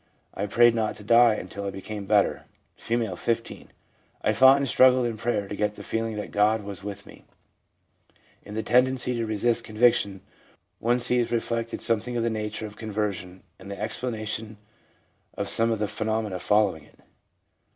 I 0.33 0.47
prayed 0.47 0.73
not 0.73 0.95
to 0.95 1.03
die 1.03 1.35
until 1.35 1.63
I 1.63 1.69
became 1.69 2.07
better/ 2.07 2.45
F., 2.75 3.19
15.' 3.19 3.69
I 4.23 4.33
fought 4.33 4.57
and 4.57 4.67
struggled 4.67 5.05
in 5.05 5.15
prayer 5.15 5.47
to 5.47 5.55
get 5.55 5.75
the 5.75 5.83
feeling 5.83 6.15
that 6.15 6.31
God 6.31 6.63
was 6.63 6.83
with 6.83 7.05
me/ 7.05 7.23
In 8.41 8.55
the 8.55 8.63
tendency 8.63 9.13
to 9.15 9.27
resist 9.27 9.63
conviction, 9.63 10.21
one 10.79 10.99
sees 10.99 11.31
re 11.31 11.37
flected 11.37 11.81
something 11.81 12.17
of 12.17 12.23
the 12.23 12.31
nature 12.31 12.65
of 12.65 12.77
conversion, 12.77 13.43
and 13.59 13.69
the 13.69 13.79
explanation 13.79 14.57
of 15.37 15.47
some 15.47 15.69
of 15.69 15.77
the 15.77 15.87
phenomena 15.87 16.39
following 16.39 16.83
it. 16.83 16.99